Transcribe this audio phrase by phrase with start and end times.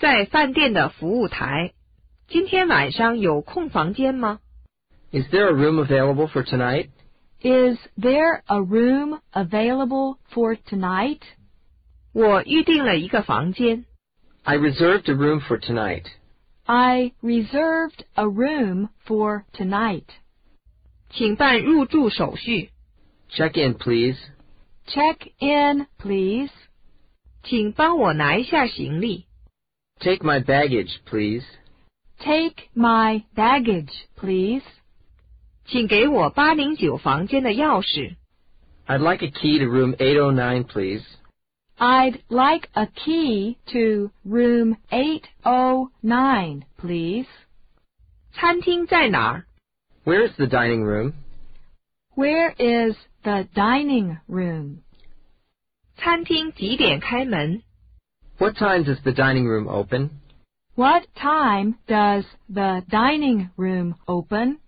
[0.00, 1.72] 在饭店的服务台。
[2.28, 4.38] 今天晚上有空房间吗
[5.10, 6.90] Is there a room available for tonight?
[7.40, 11.20] Is there a room available for tonight?
[12.12, 13.86] 我预定了一个房间。
[14.44, 16.04] I reserved a room for tonight.
[16.64, 20.04] I reserved a room for tonight.
[21.10, 22.70] 请办入住手续。
[23.30, 24.18] Check in, please.
[24.86, 26.50] Check in, please.
[27.42, 29.26] 请帮我拿一下行李。
[29.99, 31.43] Take my baggage, please.
[32.19, 34.63] Take my baggage, please.
[35.65, 38.15] 请给我八零九房间的钥匙。
[38.85, 41.03] I'd like a key to room 809, please.
[41.77, 47.27] I'd like a key to room 809, please.
[48.33, 49.45] 餐厅在哪儿？
[50.05, 51.13] Where's the dining room?
[52.15, 54.79] Where is the dining room?
[55.97, 57.63] 餐厅几点开门？
[58.37, 60.09] What time does the dining room open?
[60.75, 64.59] What time does the dining room open?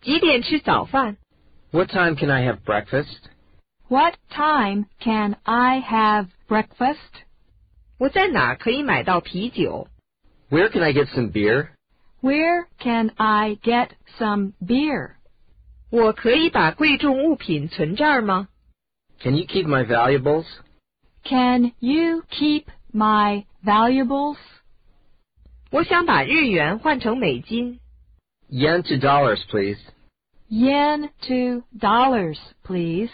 [0.00, 1.16] 几点吃早饭？
[1.72, 3.28] What time can I have breakfast?
[3.88, 7.24] What time can I have breakfast?
[7.98, 9.88] 我在哪儿可以买到啤酒？
[10.50, 11.70] Where can I get some beer?
[12.22, 15.16] Where can I get some beer?
[15.90, 18.48] 我可以把贵重物品存这儿吗？
[19.20, 20.46] Can you keep my valuables?
[21.24, 24.36] Can you keep my valuables?
[25.70, 27.80] 我想把日元换成美金。
[28.48, 29.78] Yen to dollars, please.
[30.48, 33.10] Yen to dollars, please.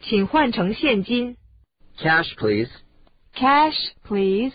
[0.00, 1.36] 请换成现金。
[1.98, 2.70] Cash, please.
[3.34, 4.54] Cash, please.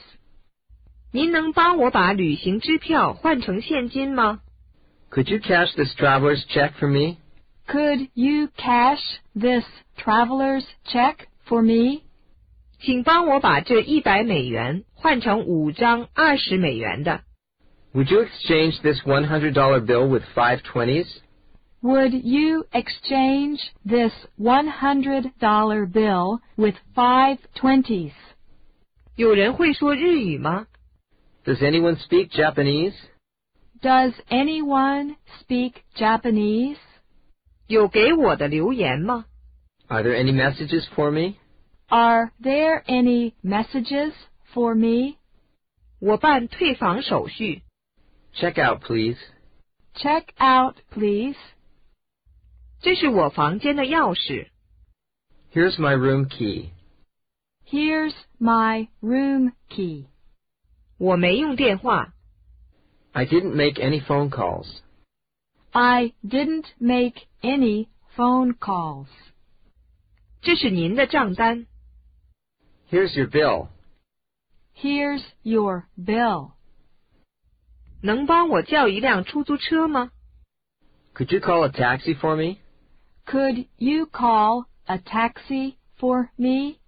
[1.11, 4.41] 您能帮我把旅行支票换成现金吗？
[5.11, 7.17] Could you cash this traveler's check for me?
[7.67, 9.01] Could you cash
[9.35, 9.65] this
[9.97, 12.02] traveler's check for me?
[12.79, 17.21] 请帮我把这一百美元换成五张二十美元的。
[17.93, 21.07] Would you exchange this $100 bill with five twenties?
[21.81, 28.11] Would you exchange this $100 bill with five twenties?
[29.15, 30.67] 有人会说日语吗？
[31.45, 32.93] Does anyone speak Japanese?
[33.81, 36.77] Does anyone speak Japanese?
[37.67, 39.25] 有给我的留言吗？
[39.87, 41.35] Are there any messages for me?
[41.89, 44.13] Are there any messages
[44.53, 45.17] for me?
[45.99, 47.63] 我办退房手续。
[48.35, 49.17] Check out, please.
[49.95, 51.35] Check out, please.
[52.81, 54.49] 这是我房间的钥匙。
[55.51, 56.69] Here's my room key.
[57.65, 60.05] Here's my room key.
[60.97, 62.13] 我没用电话。
[63.11, 64.67] I didn't make any phone calls.
[65.71, 69.07] I didn't make any phone calls.
[70.41, 71.65] 这是您的账单。
[72.87, 73.69] Here's your bill.
[74.73, 76.53] Here's your bill.
[78.01, 80.11] 能帮我叫一辆出租车吗？
[81.13, 82.59] Could you call a taxi for me?
[83.25, 86.79] Could you call a taxi for me?